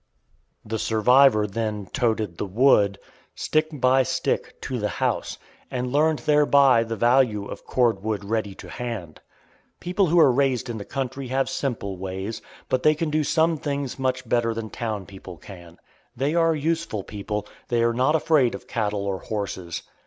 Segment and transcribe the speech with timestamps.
[0.65, 2.97] The survivor then "toted" the wood,
[3.35, 5.37] stick by stick, to the house,
[5.69, 9.21] and learned thereby the value of cord wood ready to hand.
[9.79, 13.57] People who are raised in the country have simple ways, but they can do some
[13.59, 15.77] things much better than town people can.
[16.17, 17.47] They are useful people.
[17.67, 19.83] They are not afraid of cattle or horses.